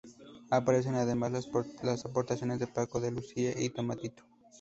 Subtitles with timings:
[0.49, 1.31] Aparecen, además,
[1.83, 4.23] las aportaciones de Paco de Lucía y Tomatito.